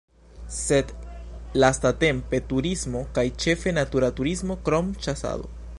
Sed 0.59 0.93
lastatempe 1.63 2.41
turismo 2.53 3.05
kaj 3.19 3.27
ĉefe 3.45 3.77
natura 3.81 4.13
turismo, 4.21 4.63
krom 4.69 4.93
ĉasado. 5.07 5.55